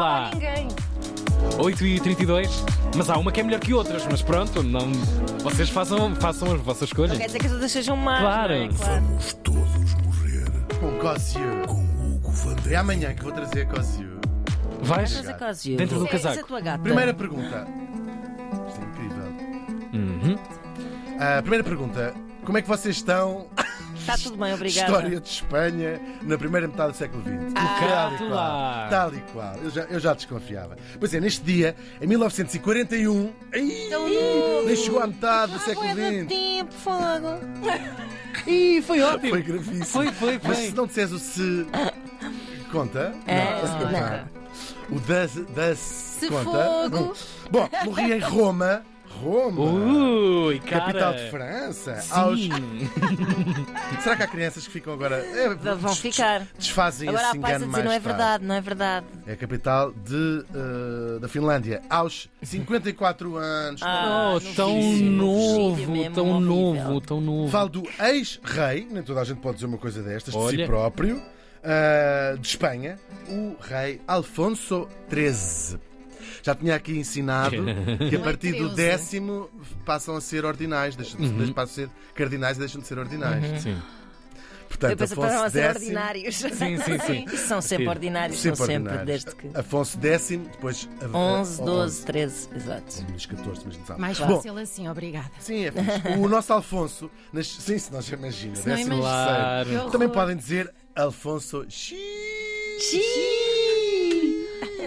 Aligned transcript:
lá. 0.00 0.30
Ninguém. 0.34 0.68
8 1.58 1.86
e 1.86 2.00
32 2.00 2.64
Mas 2.96 3.08
há 3.08 3.16
uma 3.16 3.32
que 3.32 3.40
é 3.40 3.42
melhor 3.42 3.60
que 3.60 3.72
outras, 3.72 4.04
mas 4.10 4.20
pronto, 4.22 4.62
não... 4.62 4.92
vocês 5.42 5.70
façam, 5.70 6.14
façam 6.16 6.52
a 6.52 6.56
vossa 6.56 6.84
escolha. 6.84 7.16
Quer 7.16 7.26
dizer 7.26 7.38
que 7.38 7.46
as 7.46 7.52
outras 7.52 7.72
sejam 7.72 7.96
más. 7.96 8.20
Claro. 8.20 8.54
não 8.56 8.64
é? 8.64 8.68
claro. 8.68 9.02
Vamos 9.02 9.32
todos 9.34 9.94
morrer 10.04 10.46
Com 10.78 10.98
Cosio. 10.98 11.66
com 11.66 11.84
Hugo 12.14 12.30
Van 12.30 12.56
É 12.70 12.76
amanhã 12.76 13.14
que 13.14 13.22
vou 13.22 13.32
trazer 13.32 13.66
Cosio. 13.68 14.20
Vais? 14.82 15.14
Mas 15.16 15.28
a 15.28 15.34
Cosio. 15.34 15.76
Dentro 15.76 15.98
do 15.98 16.06
Essa 16.06 16.14
é- 16.16 16.18
é 16.18 16.22
casaco. 16.22 16.44
a 16.44 16.48
tua 16.48 16.60
gata. 16.60 16.82
Primeira 16.82 17.14
pergunta. 17.14 17.66
Isto 18.68 18.80
é 18.80 18.84
incrível. 18.84 19.24
Uhum. 19.94 20.38
Ah, 21.18 21.40
primeira 21.40 21.64
pergunta. 21.64 22.14
Como 22.44 22.56
é 22.58 22.62
que 22.62 22.68
vocês 22.68 22.96
estão? 22.96 23.46
Está 24.14 24.28
tudo 24.30 24.36
bem, 24.42 24.54
obrigada. 24.54 24.86
História 24.88 25.20
de 25.20 25.28
Espanha 25.28 26.00
na 26.22 26.38
primeira 26.38 26.66
metade 26.68 26.92
do 26.92 26.96
século 26.98 27.22
XX. 27.22 27.54
Ah, 27.56 27.78
tal 27.80 28.12
e 28.14 28.18
qual. 28.28 28.88
Tal 28.90 29.14
e 29.14 29.20
qual. 29.32 29.54
Eu 29.64 29.70
já, 29.70 29.82
eu 29.82 30.00
já 30.00 30.14
desconfiava. 30.14 30.76
Pois 30.98 31.12
é, 31.14 31.20
neste 31.20 31.42
dia, 31.44 31.76
em 32.00 32.06
1941, 32.06 33.32
ai, 33.54 33.60
nem 34.66 34.76
chegou 34.76 35.00
à 35.00 35.06
metade 35.06 35.52
do 35.52 35.58
século 35.60 35.86
Foi 35.86 35.94
do 35.94 36.00
XX. 36.18 36.28
tempo, 36.28 36.72
fogo. 36.72 38.00
Ih, 38.46 38.82
foi 38.82 39.00
ótimo. 39.02 39.30
Foi 39.30 39.42
gravíssimo. 39.42 39.84
Foi, 39.84 40.12
foi, 40.12 40.40
Mas 40.42 40.56
foi. 40.58 40.66
se 40.68 40.74
não 40.74 40.86
disseres 40.86 41.12
o 41.12 41.18
se. 41.18 41.66
Conta? 42.72 43.12
É, 43.26 43.62
não, 43.62 43.90
não. 44.90 44.96
O 44.96 45.00
das. 45.00 45.34
das 45.54 45.78
Se 45.78 46.28
conta. 46.28 46.44
fogo. 46.44 47.14
Bom, 47.50 47.68
morri 47.84 48.12
em 48.12 48.18
Roma. 48.20 48.82
Roma. 49.22 49.60
Ui, 49.62 50.58
cara. 50.60 50.80
Capital 50.86 51.12
de 51.14 51.30
França. 51.30 51.98
Aos... 52.10 52.40
Será 54.02 54.16
que 54.16 54.22
há 54.22 54.26
crianças 54.26 54.66
que 54.66 54.72
ficam 54.72 54.92
agora. 54.94 55.16
É, 55.16 55.48
Vão 55.74 55.90
des- 55.90 55.98
ficar. 56.00 56.46
Desfazem 56.58 57.08
Agora 57.08 57.28
esse 57.28 57.36
há 57.36 57.40
pais 57.40 57.54
a 57.54 57.56
engano 57.58 57.72
dizer 57.72 57.72
mais 57.72 57.84
não 57.84 57.92
é 57.92 57.94
tarde. 58.00 58.08
verdade, 58.08 58.44
não 58.44 58.54
é 58.54 58.60
verdade. 58.60 59.06
É 59.26 59.32
a 59.32 59.36
capital 59.36 59.92
de, 59.92 60.44
eh, 60.54 61.18
da 61.20 61.28
Finlândia. 61.28 61.82
Aos 61.90 62.28
54 62.42 63.36
anos. 63.36 63.82
Ah, 63.82 64.32
Oh, 64.34 64.40
no 64.40 64.54
tão 64.54 64.74
no 64.80 65.10
novo, 65.10 65.74
vídeo 65.74 65.90
mesmo, 65.92 66.14
tão 66.14 66.28
horrível. 66.30 66.54
novo, 66.84 67.00
tão 67.00 67.20
novo. 67.20 67.50
Falo 67.50 67.68
do 67.68 67.82
ex-rei, 68.00 68.86
nem 68.90 69.02
toda 69.02 69.20
a 69.20 69.24
gente 69.24 69.40
pode 69.40 69.56
dizer 69.56 69.66
uma 69.66 69.78
coisa 69.78 70.02
destas, 70.02 70.32
de 70.34 70.40
si 70.40 70.46
Olha. 70.46 70.66
próprio, 70.66 71.22
ah, 71.62 72.36
de 72.38 72.46
Espanha, 72.46 72.98
o 73.28 73.56
rei 73.60 74.00
Alfonso 74.06 74.88
XIII. 75.10 75.78
Já 76.42 76.54
tinha 76.54 76.74
aqui 76.74 76.98
ensinado 76.98 77.56
que 78.08 78.16
a 78.16 78.20
partir 78.20 78.52
do 78.52 78.74
13. 78.74 78.76
décimo 78.76 79.50
passam 79.84 80.16
a 80.16 80.20
ser 80.20 80.44
ordinais, 80.44 80.96
deixam 80.96 81.20
de, 81.20 81.26
Uhum. 81.26 81.52
passam 81.52 81.84
a 81.84 81.86
ser 81.88 81.90
cardinais 82.14 82.56
e 82.56 82.60
deixam 82.60 82.80
de 82.80 82.86
ser 82.86 82.98
ordinais. 82.98 83.62
Sim. 83.62 83.76
Portanto, 84.68 84.98
que 84.98 85.02
Afonso 85.02 85.20
a 85.42 85.50
ser 85.50 85.62
X, 85.64 85.74
ordinários. 85.82 86.36
Sim, 86.36 86.76
sim, 86.78 86.98
sim. 87.04 87.24
Isso 87.32 87.48
são 87.48 87.60
sempre 87.60 87.84
Sim. 87.86 87.90
ordinários, 87.90 88.38
sempre 88.40 88.56
são 88.56 88.66
sempre, 88.66 88.92
ordinários. 88.94 89.24
desde 89.24 89.34
que. 89.50 89.58
Afonso 89.58 89.98
X, 90.00 90.28
depois 90.28 90.88
a- 91.02 91.18
11, 91.18 91.60
a- 91.60 91.64
12, 91.64 92.04
13, 92.06 92.48
exato. 92.54 93.06
11, 93.12 93.28
14, 93.28 93.62
mas 93.66 93.76
não 93.78 93.86
sabe. 93.86 94.00
Mais 94.00 94.18
Bom, 94.20 94.36
fácil 94.36 94.56
assim, 94.58 94.88
obrigada. 94.88 95.30
Sim, 95.40 95.64
é 95.64 95.72
fixe. 95.72 96.18
O 96.18 96.28
nosso 96.28 96.52
Alfonso, 96.52 97.10
nas... 97.32 97.48
sim, 97.48 97.78
se 97.78 97.92
nós 97.92 98.08
imagina, 98.10 98.54
Se 98.54 98.68
não 98.68 98.76
décimo 98.76 98.94
imagina. 98.94 99.00
Claro. 99.02 99.90
Também 99.90 100.06
horror. 100.08 100.10
podem 100.20 100.36
dizer 100.36 100.72
Alfonso 100.94 101.66
Xi. 101.68 101.96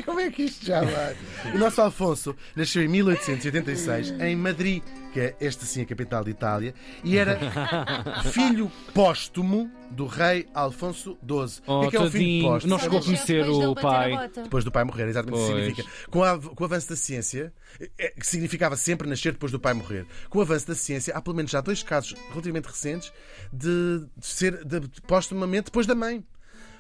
Como 0.06 0.20
é 0.20 0.30
que 0.30 0.44
isto 0.44 0.66
já 0.66 0.82
vai? 0.84 1.16
O 1.54 1.58
nosso 1.58 1.82
Alfonso 1.82 2.36
nasceu 2.56 2.84
em 2.84 2.88
1886 2.88 4.12
em 4.20 4.36
Madrid, 4.36 4.84
que 5.14 5.20
é 5.20 5.36
esta 5.40 5.66
sim 5.66 5.82
a 5.82 5.86
capital 5.86 6.24
de 6.24 6.32
Itália, 6.32 6.74
e 7.04 7.18
era 7.18 7.38
filho 8.32 8.72
póstumo 8.94 9.70
do 9.92 10.06
rei 10.08 10.48
Alfonso 10.54 11.18
XII. 11.28 11.64
Oh, 11.68 11.80
o 11.80 11.82
que 11.82 11.88
é, 11.88 11.90
que 11.92 11.98
é 11.98 12.00
um 12.02 12.12
filho 12.12 12.48
póstumo? 12.48 12.70
não 12.72 12.80
chegou 12.80 13.00
a 13.00 13.04
conhecer 13.04 13.48
o 13.50 13.76
pai. 13.76 14.30
Depois 14.44 14.64
do 14.64 14.72
pai 14.72 14.84
morrer, 14.84 15.08
exatamente 15.08 15.40
o 15.42 15.46
que 15.46 15.54
significa. 15.54 15.90
Com, 16.10 16.24
a- 16.24 16.40
com 16.40 16.64
o 16.64 16.66
avanço 16.66 16.90
da 16.90 16.96
ciência, 16.96 17.54
é, 17.98 18.10
que 18.10 18.26
significava 18.26 18.76
sempre 18.76 19.08
nascer 19.08 19.34
depois 19.34 19.52
do 19.52 19.60
pai 19.60 19.74
morrer. 19.74 20.06
Com 20.30 20.40
o 20.40 20.42
avanço 20.42 20.68
da 20.68 20.76
ciência, 20.76 21.14
há 21.16 21.22
pelo 21.22 21.36
menos 21.36 21.52
já 21.52 21.62
dois 21.62 21.84
casos 21.84 22.16
relativamente 22.30 22.66
recentes 22.66 23.14
de, 23.52 24.04
de 24.18 24.26
ser 24.26 24.66
de, 24.66 24.82
póstumamente 25.08 25.66
depois 25.66 25.86
da 25.86 25.94
mãe. 25.96 26.24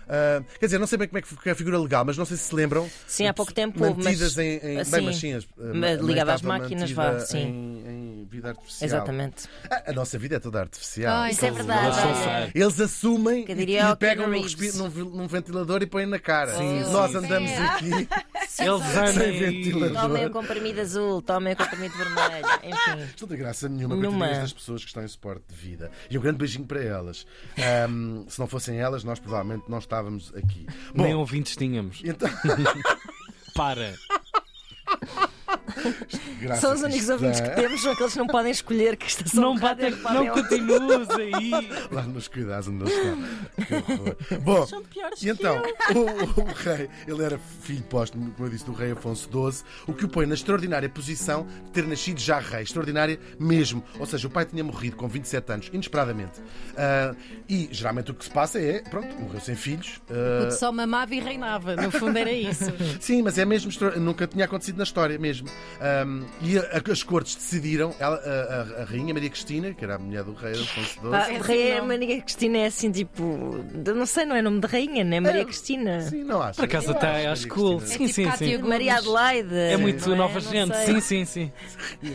Ah, 0.08 0.41
quer 0.59 0.66
dizer, 0.68 0.78
não 0.80 0.88
sei 0.88 0.97
bem 0.97 1.08
como 1.08 1.18
é 1.18 1.22
que 1.22 1.28
foi 1.28 1.52
a 1.52 1.56
figura 1.56 1.78
legal, 1.80 2.03
mas 2.06 2.18
não 2.18 2.25
sei 2.25 2.38
se 2.38 2.44
se 2.44 2.56
lembram. 2.56 2.90
Sim, 3.08 3.28
há 3.28 3.34
pouco 3.34 3.53
tempo 3.53 3.81
houve, 3.84 3.96
mas. 3.97 4.06
Mantidas 4.06 4.38
em, 4.38 4.58
em 4.58 4.80
assim, 4.80 4.91
bem, 4.91 5.02
mas 5.06 5.16
sim, 5.18 5.34
as- 5.34 5.44
a 5.44 5.64
mas 5.74 5.97
mãe 5.97 6.06
ligada 6.08 6.34
às 6.34 6.41
máquinas, 6.41 6.91
vá, 6.91 7.19
sim. 7.19 7.38
Em, 7.40 8.24
em 8.24 8.28
vida 8.30 8.50
artificial. 8.50 8.88
Exatamente. 8.88 9.46
A, 9.69 9.91
a 9.91 9.94
nossa 9.94 10.18
vida 10.19 10.36
é 10.36 10.40
toda 10.40 10.59
artificial. 10.62 11.16
Ai, 11.16 11.31
Isso 11.31 11.46
é 11.46 11.52
verdade. 11.52 11.86
Eles 11.86 11.96
são 11.96 12.12
olha. 12.12 12.52
Eles 12.53 12.80
assumem 12.80 13.46
Que 13.46 13.52
e, 13.52 13.56
diria 13.56 13.90
e 13.90 13.96
pegam 13.96 14.28
num, 14.28 15.06
num 15.06 15.28
ventilador 15.28 15.81
e 15.81 15.86
põem 15.86 16.06
na 16.06 16.20
cara. 16.20 16.53
Sim, 16.56 16.80
Nós 16.91 17.12
sim. 17.12 17.18
andamos 17.18 17.52
aqui 17.52 18.08
Eles 18.59 18.84
sem 18.84 18.97
andam 19.02 19.24
aí. 19.24 19.40
ventilador. 19.40 20.02
Tomem 20.02 20.25
o 20.25 20.30
comprimido 20.31 20.81
azul, 20.81 21.22
tomem 21.22 21.53
o 21.53 21.58
comprimido 21.58 21.96
vermelho, 21.97 22.46
enfim. 22.64 23.14
Não 23.22 23.28
tem 23.28 23.38
graça 23.38 23.69
nenhuma, 23.69 23.96
Nenhuma. 23.96 24.18
coitadinhas 24.19 24.41
das 24.44 24.53
pessoas 24.53 24.81
que 24.81 24.88
estão 24.88 25.03
em 25.03 25.08
suporte 25.08 25.44
de 25.50 25.56
vida. 25.56 25.91
E 26.09 26.18
um 26.18 26.22
grande 26.22 26.38
beijinho 26.38 26.66
para 26.66 26.84
elas. 26.84 27.25
Ahm, 27.58 28.25
se 28.28 28.40
não 28.40 28.47
fossem 28.47 28.78
elas, 28.80 29.03
nós 29.03 29.19
provavelmente 29.19 29.64
não 29.69 29.78
estávamos 29.80 30.31
aqui. 30.36 30.66
Bom, 30.94 31.03
Nem 31.03 31.14
ouvintes 31.16 31.56
tínhamos. 31.56 32.02
então. 32.03 32.30
Para. 33.56 33.94
São 36.59 36.73
os 36.73 36.81
únicos 36.81 37.01
isto 37.01 37.11
ouvintes 37.13 37.41
que 37.41 37.50
temos, 37.50 37.81
são 37.81 37.91
aqueles 37.91 38.13
que 38.13 38.19
não 38.19 38.28
podem 38.28 38.51
escolher 38.51 38.95
que 38.97 39.06
estação 39.07 39.41
Não 39.41 39.56
de 39.56 39.61
rádio 39.61 39.85
é 39.85 39.91
bate, 39.91 39.97
que 39.97 40.03
podem 40.03 40.22
não 40.22 40.29
ouvir. 40.29 41.07
continues 41.07 41.09
aí. 41.09 41.51
Lá 41.91 42.01
nos 42.03 42.28
cuidados 42.28 42.67
onde 42.67 42.84
eles 42.84 42.94
estão. 42.94 43.66
Que 43.66 43.73
horror. 43.75 44.16
Bom, 44.41 44.67
e 45.22 45.29
então, 45.29 45.61
o, 45.95 46.41
o 46.41 46.45
rei, 46.53 46.89
ele 47.07 47.23
era 47.23 47.38
filho 47.61 47.84
póstumo, 47.84 48.31
como 48.31 48.47
eu 48.47 48.51
disse, 48.51 48.66
do 48.66 48.73
rei 48.73 48.91
Afonso 48.91 49.29
XII, 49.31 49.63
o 49.88 49.94
que 49.94 50.06
o 50.06 50.09
põe 50.09 50.25
na 50.25 50.34
extraordinária 50.34 50.88
posição 50.89 51.45
de 51.66 51.72
ter 51.72 51.88
nascido 51.88 52.19
já 52.19 52.40
rei. 52.40 52.63
Extraordinária 52.63 53.19
mesmo. 53.40 53.84
Ou 54.00 54.05
seja, 54.05 54.28
o 54.28 54.31
pai 54.31 54.45
tinha 54.45 54.63
morrido 54.63 54.95
com 54.95 55.07
27 55.07 55.51
anos, 55.51 55.69
inesperadamente. 55.73 56.41
Ah, 56.78 57.16
e 57.47 57.69
geralmente 57.72 58.11
o 58.11 58.13
que 58.13 58.23
se 58.25 58.31
passa 58.31 58.59
é, 58.59 58.81
pronto, 58.81 59.13
morreu 59.19 59.40
sem 59.40 59.55
filhos. 59.55 60.01
ah, 60.09 60.40
Porque 60.41 60.55
só 60.55 60.72
mamava 60.72 61.13
e 61.16 61.19
reinava. 61.19 61.75
No 61.75 61.91
fundo 61.91 62.17
era 62.17 62.31
isso. 62.31 62.72
Sim, 63.00 63.22
mas 63.22 63.38
é 63.38 63.45
mesmo 63.45 63.72
nunca 64.00 64.28
tinha 64.28 64.45
acontecido 64.45 64.78
na 64.78 64.84
história 64.84 65.17
mesmo. 65.17 65.47
Ahm, 65.81 66.24
e 66.41 66.57
a- 66.57 66.62
a- 66.62 66.91
as 66.91 67.03
cortes 67.03 67.35
decidiram, 67.35 67.94
ela- 68.00 68.18
a, 68.18 68.79
a- 68.79 68.81
a 68.81 68.85
rainha 68.85 69.13
Maria 69.13 69.29
Cristina, 69.29 69.74
que 69.74 69.84
era 69.84 69.96
a 69.96 70.00
mulher 70.00 70.24
do 70.24 70.34
rei 70.34 70.53
Afonso 70.53 71.00
XII. 71.00 71.38
o 71.38 71.41
rei 71.41 71.72
é 71.72 71.79
não. 71.79 71.88
Maria 71.88 72.22
Cristina 72.22 72.57
é 72.59 72.66
assim 72.68 72.91
tipo. 72.91 73.24
Não 73.96 74.06
sei, 74.06 74.25
não 74.25 74.35
é 74.35 74.41
nome 74.41 74.59
de 74.62 74.68
rainha, 74.68 75.03
né? 75.03 75.19
Maria 75.19 75.41
É, 75.41 75.46
Cristina. 75.46 76.02
Sim, 76.02 76.23
não 76.23 76.41
acho. 76.41 76.57
Por 76.57 76.66
acaso 76.66 76.91
até 76.91 77.28
acho 77.28 77.47
cool. 77.50 77.78
Cristina. 77.79 78.07
Sim, 78.07 78.13
sim, 78.13 78.23
Cátia 78.25 78.47
sim. 78.47 78.53
Gomes. 78.56 78.69
Maria 78.69 78.96
Adelaide. 78.97 79.56
É 79.56 79.78
muito 79.78 80.09
não 80.09 80.16
nova 80.18 80.40
Não 80.40 80.52
gente. 80.52 80.75
sei. 80.78 80.85
Sim, 80.85 81.02
sim, 81.02 81.25
sim. 81.25 81.52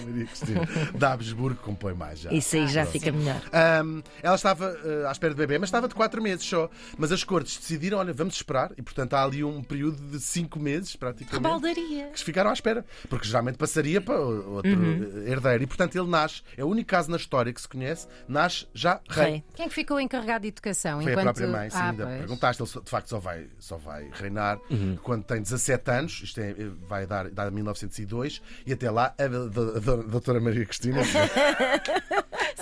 Maria 0.06 0.24
Cristina. 0.26 0.68
Da 0.94 1.12
Habsburgo 1.12 1.60
compõe 1.62 1.94
mais 1.94 2.20
já. 2.20 2.32
Isso 2.32 2.56
aí 2.56 2.66
já 2.68 2.86
fica 2.86 3.12
melhor. 3.12 3.40
Ahm, 3.52 4.00
ela 4.22 4.34
estava 4.36 4.76
eh, 4.84 5.06
à 5.06 5.12
espera 5.12 5.34
de 5.34 5.38
bebê, 5.38 5.58
mas 5.58 5.68
estava 5.68 5.88
de 5.88 5.94
4 5.94 6.22
meses 6.22 6.44
só. 6.44 6.70
Mas 6.96 7.12
as 7.12 7.22
cortes 7.24 7.58
decidiram, 7.58 7.98
olha, 7.98 8.12
vamos 8.12 8.34
esperar. 8.34 8.72
E 8.76 8.82
portanto 8.82 9.14
há 9.14 9.24
ali 9.24 9.42
um 9.44 9.62
período 9.62 10.00
de 10.10 10.20
5 10.20 10.58
meses, 10.58 10.96
praticamente. 10.96 11.34
Rebaldaria. 11.36 12.06
que 12.14 12.24
ficaram 12.24 12.50
à 12.50 12.52
espera, 12.52 12.84
porque 13.08 13.26
geralmente 13.38 13.56
passaria 13.56 14.00
para 14.00 14.20
o- 14.20 14.54
outro 14.54 14.70
Uhum. 14.72 15.24
herdeiro. 15.26 15.62
E 15.62 15.66
portanto 15.66 15.96
ele 15.96 16.08
nasce, 16.08 16.42
é 16.56 16.64
o 16.64 16.68
único 16.68 16.88
caso 16.88 17.10
na 17.10 17.16
história 17.16 17.52
que 17.52 17.60
se 17.60 17.68
conhece, 17.68 18.06
nasce 18.26 18.66
já 18.74 19.00
rei. 19.08 19.24
Rei. 19.28 19.44
Quem 19.54 19.66
é 19.66 19.68
que 19.68 19.74
ficou 19.74 20.00
encarregado 20.00 20.42
de 20.42 20.48
educação? 20.48 21.00
Foi 21.00 21.12
Enquanto... 21.12 21.28
a 21.28 21.32
própria 21.34 21.48
mãe, 21.48 21.70
sim, 21.70 21.76
ah, 21.78 21.90
ainda 21.90 22.04
pois. 22.06 22.18
perguntaste. 22.18 22.62
Ele 22.62 22.70
de 22.84 22.90
facto 22.90 23.08
só 23.08 23.18
vai, 23.18 23.46
só 23.58 23.76
vai 23.76 24.10
reinar 24.12 24.58
quando 25.02 25.24
tem 25.24 25.40
17 25.40 25.90
anos, 25.90 26.20
isto 26.22 26.40
é, 26.40 26.54
vai 26.88 27.06
dar, 27.06 27.30
dar 27.30 27.50
1902, 27.50 28.42
e 28.66 28.72
até 28.72 28.90
lá 28.90 29.14
a, 29.18 29.26
do- 29.26 29.76
a 29.76 29.78
do- 29.80 30.02
doutora 30.04 30.40
Maria 30.40 30.64
Cristina. 30.66 31.00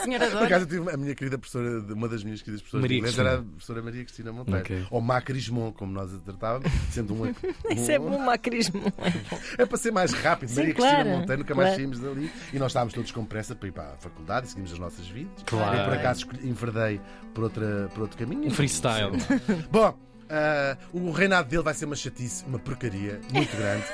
Senhora 0.03 0.27
Por 0.27 0.33
Dora. 0.35 0.47
acaso 0.47 0.65
eu 0.65 0.69
tive 0.69 0.91
a 0.91 0.97
minha 0.97 1.15
querida 1.15 1.39
professora, 1.39 1.81
uma 1.93 2.09
das 2.09 2.23
minhas 2.23 2.41
queridas 2.43 2.61
professoras 2.61 2.83
Maria 2.83 2.97
de 2.97 3.01
inglês 3.09 3.19
era 3.19 3.39
a 3.39 3.43
professora 3.43 3.83
Maria 3.83 4.05
Cristina 4.05 4.33
Monteiro. 4.33 4.61
Ok. 4.61 4.87
Ou 4.91 5.01
Macrismon, 5.01 5.73
como 5.73 5.93
nós 5.93 6.15
a 6.15 6.19
tratávamos, 6.19 6.71
sendo 6.91 7.15
um. 7.15 7.27
Isso 7.75 7.91
é 7.91 7.99
bom 7.99 8.19
macrismo. 8.19 8.83
É 9.59 9.65
para 9.65 9.77
ser 9.79 9.91
mais 9.91 10.13
rápido. 10.13 10.49
Sim, 10.51 10.66
Maria 10.68 10.74
claro, 10.74 10.95
Cristina 10.97 11.18
Monteiro, 11.18 11.42
nunca 11.42 11.54
mais 11.54 11.68
claro. 11.68 11.80
saímos 11.80 11.98
dali. 12.01 12.33
E 12.53 12.59
nós 12.59 12.71
estávamos 12.71 12.95
todos 12.95 13.10
com 13.13 13.24
pressa 13.24 13.54
para 13.54 13.68
ir 13.68 13.72
para 13.72 13.92
a 13.92 13.97
faculdade 13.97 14.47
e 14.47 14.51
seguimos 14.51 14.72
as 14.72 14.78
nossas 14.78 15.07
vidas. 15.09 15.42
Claro. 15.47 15.77
Eu, 15.78 15.84
por 15.84 15.92
acaso, 15.95 16.21
escolhi- 16.21 16.48
enverdei 16.48 17.01
por, 17.34 17.45
outra, 17.45 17.89
por 17.95 18.03
outro 18.03 18.18
caminho. 18.18 18.47
Um 18.47 18.51
freestyle. 18.51 19.13
Bom, 19.71 19.97
ah, 20.31 20.77
o 20.93 21.11
reinado 21.11 21.49
dele 21.49 21.63
vai 21.63 21.75
ser 21.75 21.84
uma 21.84 21.97
chatice, 21.97 22.45
uma 22.47 22.59
porcaria 22.59 23.21
muito 23.33 23.57
grande. 23.57 23.84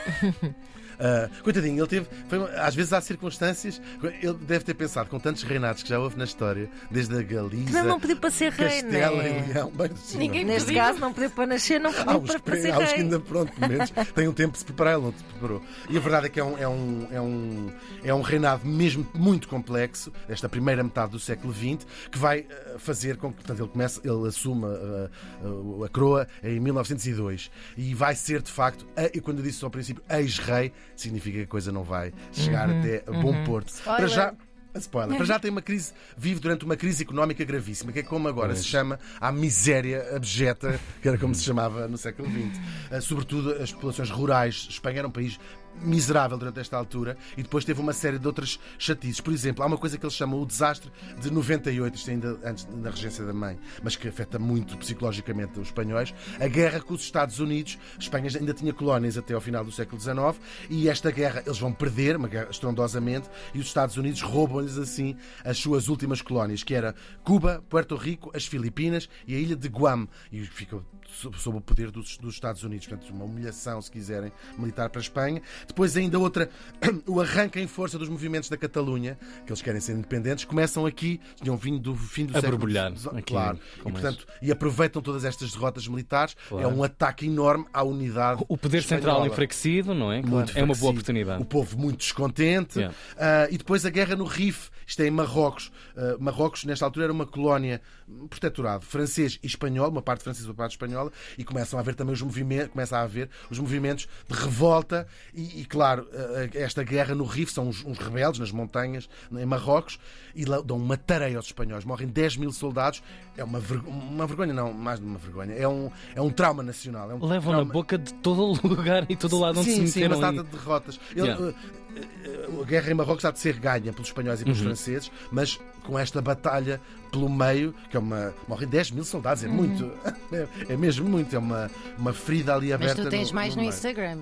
Ah, 1.05 1.29
coitadinho, 1.43 1.81
ele 1.81 1.89
teve. 1.89 2.07
foi 2.29 2.39
às 2.55 2.77
vezes 2.77 2.93
há 2.93 3.01
circunstâncias. 3.01 3.81
Ele 4.23 4.35
deve 4.35 4.63
ter 4.65 4.75
pensado, 4.75 5.09
com 5.09 5.19
tantos 5.19 5.43
reinados 5.43 5.83
que 5.83 5.89
já 5.89 5.99
houve 5.99 6.17
na 6.17 6.23
história, 6.23 6.71
desde 6.93 7.19
a 7.19 7.23
Galiza, 7.23 7.83
Não, 7.83 7.89
não 7.89 8.01
pediu 8.01 8.19
para 8.19 8.31
ser 8.31 8.53
rei, 8.53 8.83
Castela 8.83 9.21
né? 9.21 9.45
e 9.49 9.53
Leão. 9.53 9.71
Bem, 9.73 9.91
sim, 9.97 10.19
Ninguém 10.19 10.45
não. 10.45 10.53
Neste 10.53 10.67
pediu. 10.67 10.83
caso, 10.83 11.01
não 11.01 11.13
pediu 11.13 11.31
para 11.31 11.47
nascer, 11.47 11.81
não 11.81 11.91
Há 11.91 11.95
pediu 12.05 12.21
os, 12.21 12.31
para, 12.31 12.41
para 12.41 12.57
ser 12.61 12.71
há 12.73 12.79
os 12.79 12.85
que 12.85 12.91
rei. 12.95 13.03
ainda, 13.03 13.19
pronto, 13.19 13.53
menos 13.69 13.91
têm 14.15 14.29
um 14.29 14.33
tempo 14.33 14.53
de 14.53 14.59
se 14.59 14.65
preparar, 14.65 14.95
ele 14.95 15.03
não 15.03 15.13
se 15.13 15.25
preparou. 15.25 15.63
E 15.91 15.97
a 15.97 16.01
verdade 16.01 16.27
é 16.27 16.29
que 16.29 16.39
é 16.39 16.45
um, 16.45 16.59
é 16.59 16.69
um, 16.69 17.09
é 17.11 17.21
um, 17.21 17.73
é 18.05 18.15
um 18.15 18.21
reinado 18.21 18.65
mesmo 18.65 19.05
muito 19.13 19.49
complexo, 19.49 20.13
esta 20.29 20.49
primeira 20.49 20.85
metade 20.85 21.11
do 21.11 21.19
século 21.19 21.53
XX, 21.53 21.85
que 22.13 22.19
vai 22.19 22.47
eh, 22.49 22.77
fazer 22.79 23.17
com 23.17 23.31
que 23.31 23.37
portanto, 23.39 23.59
ele 23.61 23.69
comece, 23.69 24.01
ele 24.05 24.29
assuma 24.29 24.69
eh, 24.69 25.09
eh, 25.43 25.85
a 25.85 25.89
coroa 25.89 26.22
em 26.43 26.59
1902. 26.61 27.51
E 27.77 27.95
vai 27.95 28.15
ser, 28.15 28.43
de 28.43 28.51
facto, 28.51 28.87
a- 28.97 29.07
e 29.15 29.21
quando 29.21 29.39
eu 29.39 29.45
disse 29.45 29.65
ao 29.65 29.71
princípio 29.71 30.03
ex-rei, 30.11 30.73
significa 30.97 31.39
que 31.39 31.45
a 31.45 31.49
coisa 31.49 31.71
não 31.73 31.83
vai 31.83 32.13
chegar 32.33 32.69
até 32.71 33.03
a 33.07 33.13
bom 33.13 33.45
porto. 33.45 33.73
Para 33.85 34.07
já. 34.07 34.35
Spoiler. 34.75 35.19
Para 35.19 35.27
já 35.27 35.37
tem 35.39 35.51
uma 35.51 35.61
crise, 35.61 35.93
vive 36.17 36.41
durante 36.41 36.65
uma 36.65 36.77
crise 36.77 37.03
económica 37.03 37.45
gravíssima, 37.45 37.93
que 37.93 37.99
é 37.99 38.03
como 38.03 38.27
agora 38.27 38.55
se 38.57 38.65
chama 38.65 38.99
a 39.21 39.31
miséria 39.31 40.17
abjeta, 40.17 40.81
que 41.03 41.07
era 41.07 41.19
como 41.19 41.35
se 41.35 41.45
chamava 41.45 41.87
no 41.87 41.99
século 41.99 42.27
XX. 42.31 42.59
Ah, 42.91 42.99
Sobretudo 43.03 43.53
as 43.63 43.71
populações 43.71 44.09
rurais. 44.09 44.67
Espanha 44.71 45.01
era 45.01 45.09
um 45.09 45.11
país 45.11 45.39
miserável 45.81 46.37
durante 46.39 46.61
esta 46.61 46.77
altura 46.77 47.17
e 47.37 47.43
depois 47.43 47.65
teve 47.65 47.81
uma 47.81 47.93
série 47.93 48.19
de 48.19 48.27
outras 48.27 48.59
chatices. 48.79 49.21
Por 49.21 49.33
exemplo, 49.33 49.63
há 49.63 49.67
uma 49.67 49.79
coisa 49.79 49.99
que 49.99 50.05
eles 50.05 50.15
chamam 50.15 50.41
o 50.41 50.47
desastre 50.47 50.91
de 51.21 51.31
98, 51.31 51.95
isto 51.95 52.11
ainda 52.11 52.39
antes 52.45 52.65
da 52.65 52.91
regência 52.91 53.25
da 53.25 53.33
mãe, 53.33 53.59
mas 53.83 53.97
que 53.97 54.09
afeta 54.09 54.39
muito 54.39 54.77
psicologicamente 54.77 55.59
os 55.59 55.69
espanhóis, 55.69 56.15
a 56.41 56.47
guerra 56.47 56.81
com 56.81 56.95
os 56.95 57.03
Estados 57.03 57.39
Unidos. 57.39 57.79
A 57.97 57.99
Espanha 57.99 58.29
ainda 58.39 58.55
tinha 58.55 58.73
colónias 58.73 59.17
até 59.17 59.35
ao 59.35 59.41
final 59.41 59.65
do 59.65 59.73
século 59.73 60.01
XIX 60.01 60.41
e 60.69 60.89
esta 60.89 61.11
guerra 61.11 61.43
eles 61.45 61.59
vão 61.59 61.73
perder, 61.73 62.17
uma 62.17 62.29
guerra 62.29 62.51
estrondosamente, 62.51 63.29
e 63.55 63.59
os 63.59 63.67
Estados 63.67 63.97
Unidos 63.97 64.21
roubam-lhes 64.21 64.79
assim 64.79 65.17
as 65.45 65.59
suas 65.59 65.89
últimas 65.89 66.23
colónias, 66.23 66.63
que 66.63 66.75
era 66.75 66.95
Cuba, 67.25 67.63
Puerto 67.69 67.97
Rico, 67.97 68.31
as 68.35 68.47
Filipinas 68.47 69.09
e 69.27 69.35
a 69.35 69.39
ilha 69.39 69.57
de 69.57 69.69
Guam. 69.69 70.09
E 70.31 70.41
ficam 70.45 70.85
sob, 71.13 71.39
sob 71.39 71.59
o 71.59 71.61
poder 71.61 71.91
dos, 71.91 72.17
dos 72.17 72.35
Estados 72.35 72.63
Unidos. 72.63 72.87
Portanto, 72.87 73.11
uma 73.11 73.25
humilhação, 73.25 73.81
se 73.81 73.91
quiserem, 73.91 74.33
militar 74.59 74.91
para 74.91 75.01
a 75.01 75.03
Espanha. 75.03 75.43
Depois, 75.67 75.97
ainda 75.97 76.19
outra, 76.19 76.49
o 77.07 77.21
arranque 77.21 77.61
em 77.61 77.67
força 77.67 77.99
dos 77.99 78.09
movimentos 78.09 78.49
da 78.49 78.57
Catalunha, 78.57 79.19
que 79.47 79.53
eles 79.53 79.63
querem 79.63 79.81
ser 79.81 79.93
independentes, 79.93 80.45
começam 80.45 80.87
aqui, 80.87 81.21
tinham 81.43 81.57
vindo 81.57 81.79
do 81.79 81.95
fim 81.95 82.27
do 82.27 82.31
A 82.37 82.41
século 82.41 82.59
borbulhar 82.59 82.95
XIX, 82.95 83.17
aqui, 83.17 83.33
Claro. 83.33 83.59
E, 83.81 83.93
portanto, 83.93 84.27
e 84.41 84.53
aproveitam 84.53 85.01
todas 85.03 85.25
estas 85.25 85.53
derrotas 85.53 85.87
militares. 85.89 86.37
Claro. 86.49 86.65
É 86.65 86.69
um 86.69 86.83
ataque 86.83 87.27
enorme 87.27 87.67
à 87.73 87.83
unidade. 87.83 88.45
O 88.49 88.57
poder 88.57 88.83
central 88.83 89.17
espanhola. 89.17 89.27
enfraquecido, 89.27 89.95
não 89.95 90.13
é? 90.13 90.21
Claro, 90.21 90.37
Muito 90.37 90.59
é 90.59 90.63
uma 90.63 90.75
boa 90.75 90.93
oportunidade. 90.93 91.43
O 91.43 91.45
povo 91.45 91.79
muito 91.79 91.99
descontente. 91.99 92.79
Yeah. 92.79 92.97
Ah, 93.17 93.49
e 93.51 93.59
depois 93.59 93.85
a 93.87 93.91
guerra 93.91 94.17
no 94.17 94.25
Rif, 94.25 94.71
isto 94.87 95.01
é 95.03 95.07
em 95.07 95.11
Marrocos. 95.11 95.71
Ah, 95.97 96.17
Marrocos, 96.19 96.65
nesta 96.65 96.85
altura, 96.85 97.07
era 97.07 97.13
uma 97.13 97.27
colónia 97.27 97.81
protetorado 98.29 98.85
francês 98.85 99.39
e 99.43 99.47
espanhol, 99.47 99.89
uma 99.89 100.03
parte 100.03 100.23
francesa 100.23 100.47
e 100.47 100.51
uma 100.51 100.55
parte 100.55 100.73
espanhola, 100.73 101.11
e 101.39 101.45
começam 101.45 101.79
a 101.79 101.83
haver 101.83 101.95
também 101.95 102.13
os 102.13 102.23
movimentos, 102.23 102.73
começa 102.73 102.97
a 102.97 103.03
haver 103.03 103.29
os 103.51 103.59
movimentos 103.59 104.09
de 104.29 104.35
revolta. 104.35 105.07
E, 105.35 105.52
e, 105.55 105.65
claro, 105.65 106.09
ah, 106.13 106.49
esta 106.55 106.83
guerra 106.83 107.15
no 107.15 107.25
Rif 107.25 107.53
são 107.53 107.69
uns, 107.69 107.85
uns 107.85 107.99
rebeldes 107.99 108.41
nas 108.41 108.51
montanhas, 108.53 109.09
em 109.31 109.45
Marrocos, 109.47 109.99
e 110.35 110.45
lá 110.45 110.61
dão 110.61 110.77
uma 110.77 110.97
tareia 110.97 111.37
aos 111.37 111.47
espanhóis. 111.47 111.85
Morrem 111.85 112.09
10 112.09 112.37
mil 112.37 112.53
soldados. 112.53 113.03
É 113.37 113.45
uma, 113.45 113.59
vergo- 113.61 113.91
uma 113.91 114.27
vergonha, 114.27 114.53
não, 114.53 114.73
mais 114.73 114.99
de 115.01 115.07
uma 115.07 115.19
vergonha. 115.19 115.55
É 115.55 115.67
um, 115.69 115.91
é 116.15 116.21
um 116.21 116.31
trauma 116.31 116.63
nacional. 116.63 117.11
É 117.11 117.15
um 117.15 117.25
Levam 117.25 117.53
na 117.53 117.59
trauma- 117.59 117.73
boca 117.73 117.97
de 117.99 118.13
todo 118.15 118.43
o 118.43 118.67
lugar 118.69 119.07
e 119.09 119.17
todo 119.17 119.37
o 119.37 119.41
lado 119.41 119.61
onde 119.61 119.71
sim, 119.71 119.87
se 119.87 119.93
sim, 119.93 120.01
meteram. 120.01 120.19
uma 120.19 120.29
e- 120.33 120.37
data 120.37 120.49
de 120.49 120.57
derrotas. 120.57 121.01
Ele, 121.15 121.23
Yeah. 121.27 121.47
uh, 121.47 122.63
a 122.63 122.65
guerra 122.65 122.91
em 122.91 122.95
Marrocos 122.95 123.25
há 123.25 123.31
de 123.31 123.39
ser 123.39 123.59
ganha 123.59 123.93
pelos 123.93 124.09
espanhóis 124.09 124.41
e 124.41 124.45
pelos 124.45 124.59
Uhum. 124.61 124.65
franceses, 124.67 125.11
mas 125.31 125.61
com 125.85 125.99
esta 125.99 126.23
batalha 126.23 126.81
pelo 127.11 127.29
meio, 127.29 127.75
que 127.91 127.97
é 127.97 128.01
uma. 128.01 128.33
Morrem 128.49 128.67
10 128.69 128.91
mil 128.93 129.05
soldados, 129.05 129.45
é 129.45 129.49
muito. 129.49 129.91
É, 130.33 130.73
é 130.73 130.77
mesmo 130.79 131.07
muito, 131.07 131.37
é 131.37 131.39
uma, 131.39 131.71
uma 131.99 132.15
ferida 132.15 132.55
ali 132.55 132.69
Mas 132.71 132.75
aberta. 132.81 133.03
tu 133.03 133.09
tens 133.11 133.29
no, 133.29 133.35
mais 133.35 133.55
no, 133.55 133.61
meio. 133.61 133.69
Instagram. 133.69 134.21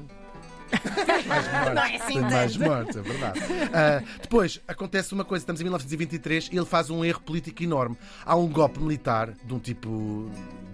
Mais 1.26 1.74
Não 1.74 1.82
é 1.82 1.96
assim 1.96 2.20
mais 2.20 2.96
é 2.96 3.02
verdade. 3.02 3.40
Ah, 3.72 4.02
depois, 4.20 4.60
acontece 4.66 5.12
uma 5.12 5.24
coisa, 5.24 5.42
estamos 5.42 5.60
em 5.60 5.64
1923 5.64 6.50
e 6.52 6.56
ele 6.56 6.66
faz 6.66 6.90
um 6.90 7.04
erro 7.04 7.20
político 7.20 7.62
enorme. 7.62 7.96
Há 8.24 8.36
um 8.36 8.48
golpe 8.48 8.80
militar 8.80 9.32
de 9.44 9.54
um 9.54 9.58
tipo 9.58 10.30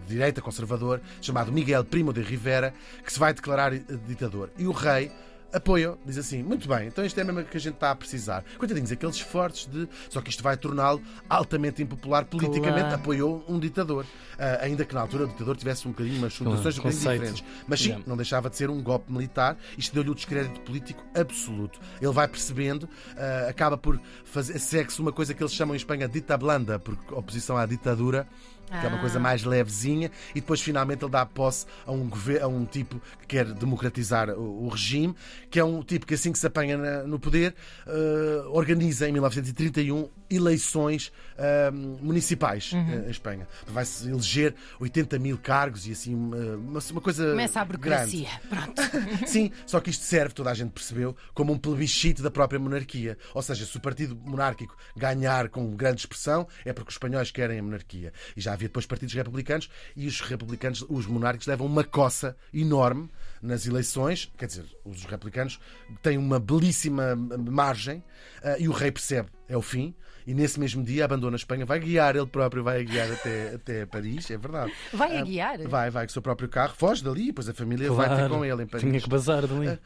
de 0.06 0.14
direita 0.14 0.40
conservador, 0.40 1.00
chamado 1.20 1.52
Miguel 1.52 1.84
Primo 1.84 2.12
de 2.12 2.22
Rivera, 2.22 2.72
que 3.04 3.12
se 3.12 3.18
vai 3.18 3.34
declarar 3.34 3.72
ditador. 4.06 4.50
E 4.56 4.66
o 4.66 4.72
rei 4.72 5.10
apoia, 5.52 5.96
diz 6.04 6.18
assim, 6.18 6.42
muito 6.42 6.68
bem, 6.68 6.88
então 6.88 7.04
isto 7.04 7.18
é 7.18 7.24
mesmo 7.24 7.44
que 7.44 7.56
a 7.56 7.60
gente 7.60 7.74
está 7.74 7.90
a 7.90 7.94
precisar. 7.96 8.44
Coitadinhos, 8.58 8.90
aqueles 8.92 9.16
esforços 9.16 9.66
de... 9.66 9.88
Só 10.10 10.20
que 10.20 10.30
isto 10.30 10.42
vai 10.42 10.56
torná-lo 10.56 11.00
altamente 11.28 11.82
impopular 11.82 12.24
politicamente, 12.26 12.80
Claro. 12.80 12.94
apoiou 12.96 13.44
um 13.48 13.58
ditador. 13.58 14.04
Ah, 14.38 14.58
ainda 14.62 14.84
que 14.84 14.94
na 14.94 15.00
altura 15.00 15.24
o 15.24 15.28
ditador 15.28 15.56
tivesse 15.56 15.86
um 15.88 15.92
bocadinho 15.92 16.18
umas 16.18 16.38
um 16.40 16.44
bocadinho 16.44 16.82
conceito. 16.82 17.12
diferentes. 17.20 17.44
Mas 17.66 17.80
sim, 17.80 17.86
Yeah. 17.88 18.04
não 18.06 18.16
deixava 18.16 18.50
de 18.50 18.56
ser 18.56 18.68
um 18.70 18.82
golpe 18.82 19.10
militar. 19.10 19.56
Isto 19.78 19.94
deu-lhe 19.94 20.10
o 20.10 20.14
descrédito 20.14 20.60
político 20.60 21.02
absoluto. 21.14 21.80
Ele 22.00 22.12
vai 22.12 22.28
percebendo, 22.28 22.88
ah, 23.16 23.46
acaba 23.48 23.78
por 23.78 23.98
fazer 24.24 24.58
segue-se 24.58 25.00
uma 25.00 25.12
coisa 25.12 25.32
que 25.32 25.42
eles 25.42 25.52
chamam 25.54 25.74
em 25.74 25.78
Espanha 25.78 26.06
dita 26.08 26.36
blanda, 26.36 26.78
por 26.78 26.96
oposição 27.12 27.56
à 27.56 27.64
ditadura. 27.66 28.26
Que 28.68 28.74
é 28.84 28.88
uma 28.88 28.96
Ah. 28.96 29.00
coisa 29.00 29.20
mais 29.20 29.44
levezinha, 29.44 30.10
e 30.34 30.40
depois 30.40 30.60
finalmente 30.60 31.04
ele 31.04 31.12
dá 31.12 31.24
posse 31.24 31.66
a 31.86 31.92
um, 31.92 32.10
a 32.42 32.46
um 32.48 32.64
tipo 32.64 33.00
que 33.20 33.26
quer 33.28 33.44
democratizar 33.52 34.28
o, 34.30 34.64
o 34.64 34.68
regime, 34.68 35.14
que 35.50 35.58
é 35.60 35.64
um 35.64 35.82
tipo 35.82 36.06
que, 36.06 36.14
assim 36.14 36.32
que 36.32 36.38
se 36.38 36.46
apanha 36.46 36.76
na- 36.76 37.02
no 37.04 37.18
poder, 37.18 37.54
ah, 37.86 38.48
organiza 38.50 39.08
em 39.08 39.12
1931 39.12 40.08
eleições 40.28 41.12
ah, 41.38 41.70
municipais 41.72 42.72
eh, 42.74 43.04
em 43.06 43.10
Espanha. 43.10 43.46
Vai-se 43.66 44.08
eleger 44.08 44.54
80 44.80 45.18
mil 45.18 45.38
cargos 45.38 45.86
e 45.86 45.92
assim, 45.92 46.14
uma, 46.14 46.36
uma- 46.80 47.00
coisa. 47.00 47.30
Começa 47.30 47.60
a 47.60 47.64
grande. 47.64 47.78
burocracia. 47.78 48.28
Pronto. 48.48 48.82
Sim, 49.26 49.50
só 49.66 49.80
que 49.80 49.90
isto 49.90 50.04
serve, 50.04 50.34
toda 50.34 50.50
a 50.50 50.54
gente 50.54 50.70
percebeu, 50.70 51.16
como 51.34 51.52
um 51.52 51.58
plebiscito 51.58 52.22
da 52.22 52.30
própria 52.30 52.58
monarquia. 52.58 53.16
Ou 53.34 53.42
seja, 53.42 53.64
se 53.66 53.76
o 53.76 53.80
partido 53.80 54.16
monárquico 54.16 54.76
ganhar 54.96 55.48
com 55.48 55.74
grande 55.76 56.00
expressão, 56.00 56.46
é 56.64 56.72
porque 56.72 56.88
os 56.88 56.94
espanhóis 56.94 57.30
querem 57.30 57.58
a 57.58 57.62
monarquia. 57.62 58.12
E 58.36 58.40
já 58.40 58.52
havia 58.52 58.68
depois 58.68 58.86
partidos 58.86 59.14
republicanos 59.14 59.68
e 59.94 60.06
os 60.06 60.20
republicanos, 60.20 60.84
os 60.88 61.06
monárquicos, 61.06 61.46
levam 61.46 61.66
uma 61.66 61.84
coça 61.84 62.36
enorme 62.52 63.08
nas 63.46 63.66
eleições. 63.66 64.30
Quer 64.36 64.46
dizer, 64.46 64.64
os 64.84 65.04
republicanos 65.04 65.58
têm 66.02 66.18
uma 66.18 66.38
belíssima 66.38 67.14
margem 67.16 68.02
ah, 68.42 68.56
e 68.58 68.68
o 68.68 68.72
rei 68.72 68.90
percebe, 68.92 69.28
é 69.48 69.56
o 69.56 69.62
fim. 69.62 69.94
E 70.26 70.34
nesse 70.34 70.58
mesmo 70.58 70.82
dia 70.82 71.04
abandona 71.04 71.36
a 71.36 71.38
Espanha, 71.38 71.64
vai 71.64 71.78
guiar 71.78 72.16
ele 72.16 72.26
próprio, 72.26 72.64
vai 72.64 72.82
guiar 72.84 73.08
até, 73.12 73.54
até 73.54 73.86
Paris, 73.86 74.28
é 74.30 74.36
verdade. 74.36 74.72
Vai 74.92 75.16
a 75.16 75.20
Ah, 75.20 75.24
guiar? 75.24 75.58
Vai, 75.68 75.88
vai 75.88 76.04
com 76.04 76.10
o 76.10 76.12
seu 76.12 76.20
próprio 76.20 76.48
carro, 76.48 76.74
foge 76.76 77.04
dali, 77.04 77.26
depois 77.26 77.48
a 77.48 77.54
família 77.54 77.92
vai 77.92 78.08
ter 78.08 78.16
Claro, 78.16 78.34
com 78.34 78.44
ele 78.44 78.64
em 78.64 78.66
Paris. 78.66 78.84
Tinha 78.84 79.00
que 79.00 79.08
bazar 79.08 79.46
dali. 79.46 79.78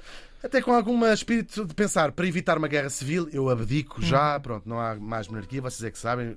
Até 0.42 0.62
com 0.62 0.72
algum 0.72 1.04
espírito 1.06 1.66
de 1.66 1.74
pensar, 1.74 2.12
para 2.12 2.26
evitar 2.26 2.56
uma 2.56 2.66
guerra 2.68 2.88
civil, 2.88 3.28
eu 3.32 3.48
abdico 3.50 4.00
já, 4.02 4.38
pronto, 4.40 4.66
não 4.68 4.80
há 4.80 4.94
mais 4.94 5.28
monarquia, 5.28 5.60
vocês 5.60 5.84
é 5.86 5.90
que 5.90 5.98
sabem, 5.98 6.36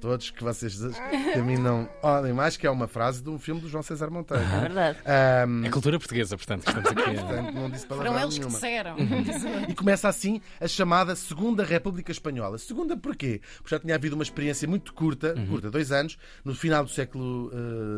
todos 0.00 0.30
que 0.30 0.42
vocês 0.42 0.76
que 1.32 1.38
a 1.38 1.42
mim 1.42 1.56
não 1.56 1.88
odem 2.02 2.32
mais, 2.32 2.56
que 2.56 2.66
é 2.66 2.70
uma 2.70 2.88
frase 2.88 3.22
de 3.22 3.30
um 3.30 3.38
filme 3.38 3.60
do 3.60 3.68
João 3.68 3.82
César 3.84 4.10
Monteiro. 4.10 4.42
É 4.42 4.60
verdade. 4.60 4.98
Ahm, 5.06 5.64
É 5.64 5.70
cultura 5.70 5.98
portuguesa, 5.98 6.36
portanto, 6.36 6.66
estamos 6.66 6.90
aqui. 6.90 7.00
a- 7.02 7.22
portanto, 7.24 7.54
não 7.54 7.70
disse 7.70 7.86
Foram 7.86 8.18
eles 8.18 8.34
que 8.34 8.40
nenhuma. 8.40 8.54
disseram. 8.58 8.96
E 9.68 9.74
começa 9.74 10.08
assim 10.08 10.40
a 10.60 10.66
chamada 10.68 11.14
Segunda 11.14 11.62
República 11.64 12.10
Espanhola. 12.10 12.58
Segunda 12.58 12.96
porquê? 12.96 13.40
Porque 13.58 13.74
já 13.74 13.78
tinha 13.80 13.94
havido 13.94 14.14
uma 14.16 14.24
experiência 14.24 14.66
muito 14.68 14.92
curta, 14.92 15.34
curta, 15.48 15.70
dois 15.70 15.92
anos, 15.92 16.18
no 16.44 16.54
final 16.54 16.84
do 16.84 16.90
século 16.90 17.50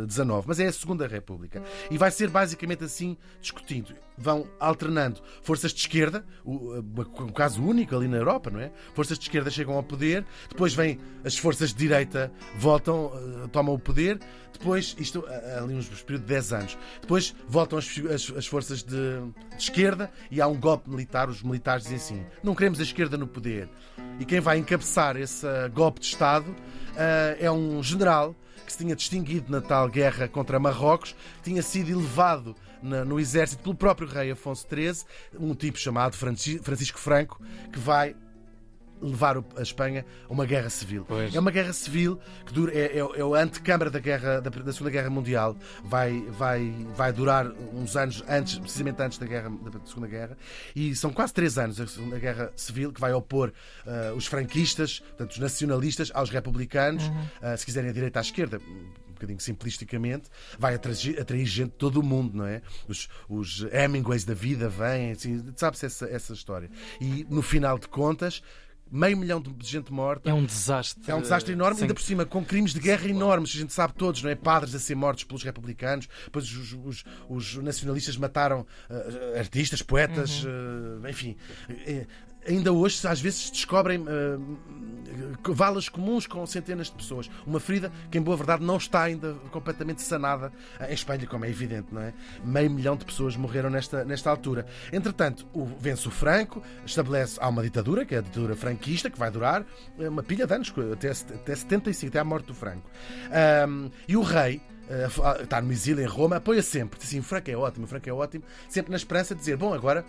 XIX. 0.09 0.45
Mas 0.47 0.61
é 0.61 0.67
a 0.67 0.73
Segunda 0.73 1.07
República. 1.07 1.63
E 1.91 1.97
vai 1.99 2.11
ser 2.11 2.29
basicamente 2.29 2.85
assim 2.85 3.17
discutido. 3.41 3.95
Vão 4.17 4.47
alternando 4.61 5.21
forças 5.43 5.73
de 5.73 5.81
esquerda, 5.81 6.25
um 6.45 7.33
caso 7.35 7.63
único 7.63 7.97
ali 7.97 8.07
na 8.09 8.19
Europa, 8.19 8.51
não 8.51 8.61
é? 8.61 8.71
Forças 8.95 9.19
de 9.19 9.25
esquerda 9.25 9.51
chegam 9.51 9.75
ao 9.75 9.83
poder, 9.83 10.25
depois 10.49 10.75
vêm 10.75 10.99
as 11.25 11.37
forças 11.37 11.71
de 11.71 11.77
direita, 11.77 12.31
voltam, 12.57 13.11
eh, 13.45 13.49
tomam 13.49 13.75
o 13.75 13.79
poder, 13.79 14.21
depois, 14.53 14.95
isto 14.99 15.25
eh, 15.27 15.59
ali 15.63 15.75
uns 15.75 15.89
período 16.03 16.23
de 16.23 16.29
10 16.29 16.53
anos, 16.53 16.79
depois 17.01 17.35
voltam 17.49 17.79
as, 17.79 17.87
as- 18.13 18.33
as 18.37 18.47
forças 18.47 18.83
de, 18.83 18.95
de 19.57 19.63
esquerda 19.63 20.11
e 20.31 20.41
há 20.41 20.47
um 20.47 20.59
golpe 20.61 20.89
militar. 20.91 21.29
Os 21.29 21.43
militares 21.43 21.85
dizem 21.85 21.97
assim: 21.97 22.27
não 22.43 22.55
queremos 22.55 22.79
a 22.81 22.83
esquerda 22.83 23.17
no 23.17 23.27
poder. 23.27 23.69
E 24.21 24.25
quem 24.25 24.41
vai 24.41 24.59
encabeçar 24.59 25.17
esse 25.17 25.47
eh, 25.47 25.69
golpe 25.71 26.01
de 26.01 26.07
Estado 26.07 26.55
eh, 26.97 27.39
é 27.41 27.51
um 27.51 27.83
general 27.83 28.37
que 28.67 28.71
se 28.73 28.79
tinha 28.79 28.95
distinguido 28.95 29.51
na 29.51 29.61
tal 29.61 29.89
guerra 29.89 30.29
contra 30.29 30.59
Marrocos, 30.61 31.17
tinha 31.43 31.63
sido 31.63 31.91
elevado 31.91 32.55
na- 32.83 33.05
no 33.05 33.19
exército 33.21 33.63
pelo 33.63 33.75
próprio 33.75 34.09
rei 34.09 34.31
Afonso 34.31 34.67
XIII, 34.69 35.05
um 35.39 35.55
tipo 35.55 35.79
chamado 35.79 36.17
Franci- 36.17 36.59
Francisco 36.59 36.99
Franco, 36.99 37.41
que 37.73 37.79
vai 37.79 38.15
levar 39.05 39.37
a 39.57 39.63
Espanha 39.63 40.07
a 40.29 40.33
uma 40.33 40.47
guerra 40.47 40.71
civil. 40.71 41.05
Pois. 41.09 41.35
É 41.35 41.41
uma 41.41 41.51
guerra 41.51 41.73
civil 41.73 42.21
que 42.47 42.53
dura, 42.53 42.73
é, 42.73 42.85
é, 42.85 43.01
é 43.01 43.21
a 43.21 43.43
antecâmara 43.43 43.91
da, 43.91 43.99
guerra, 43.99 44.41
da, 44.41 44.49
da 44.49 44.73
Segunda 44.73 44.91
Guerra 44.93 45.11
Mundial. 45.11 45.57
Vai, 45.83 46.21
vai, 46.31 46.73
vai 46.95 47.13
durar 47.13 47.49
uns 47.75 47.97
anos 47.97 48.23
antes, 48.29 48.59
precisamente 48.61 49.03
antes 49.03 49.19
da, 49.19 49.27
guerra, 49.27 49.51
da 49.51 49.81
Segunda 49.85 50.07
Guerra. 50.07 50.39
E 50.77 50.95
são 50.95 51.13
quase 51.13 51.35
três 51.35 51.59
anos 51.59 51.81
a 51.81 51.87
Segunda 51.89 52.17
Guerra 52.17 52.53
Civil 52.55 52.93
que 52.93 53.01
vai 53.01 53.13
opor 53.13 53.53
ah, 53.85 54.13
os 54.15 54.27
franquistas, 54.27 55.01
portanto, 55.01 55.33
os 55.33 55.39
nacionalistas, 55.41 56.13
aos 56.15 56.31
republicanos, 56.31 57.03
ah, 57.43 57.57
se 57.57 57.65
quiserem 57.67 57.91
a 57.91 57.93
direita 57.93 58.21
à 58.21 58.23
esquerda. 58.23 58.61
Bocadinho 59.23 59.41
simplisticamente, 59.41 60.29
vai 60.59 60.75
atrair, 60.75 61.21
atrair 61.21 61.47
gente 61.47 61.71
de 61.71 61.77
todo 61.77 61.99
o 62.01 62.03
mundo, 62.03 62.37
não 62.37 62.45
é? 62.47 62.61
Os, 62.89 63.09
os 63.29 63.65
Hemingways 63.73 64.25
da 64.25 64.35
vida 64.35 64.69
vêm, 64.69 65.13
assim, 65.13 65.45
sabe-se 65.57 65.87
essa, 65.87 66.07
essa 66.07 66.33
história. 66.33 66.69
E 67.01 67.25
no 67.31 67.41
final 67.41 67.79
de 67.79 67.87
contas, 67.89 68.43
meio 68.91 69.17
milhão 69.17 69.41
de 69.41 69.55
gente 69.67 69.91
morta. 69.93 70.29
É 70.29 70.35
um 70.35 70.45
desastre. 70.45 71.03
É 71.11 71.15
um 71.15 71.21
desastre 71.23 71.53
enorme, 71.53 71.81
ainda 71.81 71.95
por 71.95 72.03
cima, 72.03 72.27
com 72.27 72.45
crimes 72.45 72.75
de 72.75 72.81
guerra 72.81 73.09
enormes, 73.09 73.51
a 73.55 73.59
gente 73.59 73.73
sabe 73.73 73.95
todos, 73.95 74.23
não 74.23 74.29
é? 74.31 74.35
Padres 74.35 74.75
a 74.75 74.79
ser 74.79 74.95
mortos 74.95 75.25
pelos 75.25 75.43
republicanos, 75.43 76.09
depois 76.25 76.45
os, 76.53 76.73
os- 76.85 77.05
os 77.29 77.55
nacionalistas 77.57 78.17
mataram 78.17 78.67
eh, 78.91 79.39
artistas, 79.39 79.81
poetas, 79.83 80.45
eh, 81.05 81.09
enfim. 81.11 81.37
Eh, 81.71 82.07
Ainda 82.47 82.73
hoje, 82.73 83.07
às 83.07 83.21
vezes, 83.21 83.51
descobrem 83.51 84.05
eh, 84.07 84.39
valas 85.53 85.89
comuns 85.89 86.27
com 86.27 86.45
centenas 86.47 86.89
de 86.89 86.93
pessoas. 86.95 87.31
Uma 87.47 87.61
ferida 87.61 87.93
que, 88.11 88.19
em 88.19 88.23
boa 88.23 88.37
verdade, 88.37 88.65
não 88.65 88.77
está 88.77 89.03
ainda 89.03 89.35
completamente 89.51 90.03
sanada 90.03 90.53
eh, 90.81 90.91
em 90.91 90.95
Espanha, 90.95 91.27
como 91.27 91.45
é 91.45 91.51
evidente, 91.51 91.89
não 91.93 92.03
é? 92.03 92.13
Meio 92.45 92.71
milhão 92.71 92.97
de 92.97 93.05
pessoas 93.05 93.37
morreram 93.37 93.71
nesta, 93.71 94.05
nesta 94.05 94.31
altura. 94.31 94.67
Entretanto, 94.93 95.47
o, 95.53 95.65
vence 95.65 96.09
o 96.09 96.11
Franco, 96.11 96.63
estabelece. 96.85 97.39
Há 97.41 97.49
uma 97.49 97.63
ditadura, 97.63 98.05
que 98.05 98.15
é 98.15 98.19
a 98.19 98.23
ditadura 98.23 98.57
franquista, 98.57 99.09
que 99.11 99.19
vai 99.19 99.31
durar 99.31 99.65
eh, 99.99 100.09
uma 100.09 100.23
pilha 100.23 100.47
de 100.47 100.55
anos, 100.55 100.73
até, 100.93 101.11
até 101.11 101.55
75, 101.55 102.09
até 102.09 102.19
à 102.19 102.25
morte 102.25 102.47
do 102.47 102.55
Franco. 102.55 102.91
Ahm, 103.31 103.89
e 104.09 104.17
o 104.17 104.23
rei. 104.23 104.61
eh, 104.89 105.07
Está 105.43 105.61
no 105.61 105.71
exílio 105.73 106.03
em 106.03 106.09
Roma, 106.09 106.37
apoia 106.37 106.63
sempre. 106.63 106.99
Diz 106.99 107.09
assim: 107.09 107.21
o 107.21 107.23
Franco 107.23 107.51
é 107.51 107.57
ótimo, 107.57 107.85
o 107.85 107.89
Franco 107.89 108.09
é 108.09 108.13
ótimo, 108.13 108.45
sempre 108.69 108.91
na 108.91 108.97
esperança 108.97 109.35
de 109.35 109.41
dizer: 109.41 109.57
bom, 109.57 109.73
agora 109.73 110.05